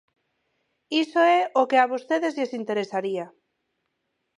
[1.03, 3.25] Iso é o que a vostedes lles interesaría.